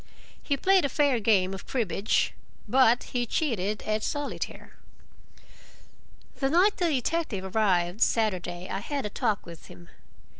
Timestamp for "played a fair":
0.57-1.19